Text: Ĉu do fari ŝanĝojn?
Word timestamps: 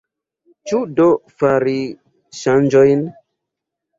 Ĉu 0.69 0.79
do 0.99 1.05
fari 1.41 1.75
ŝanĝojn? 2.39 3.03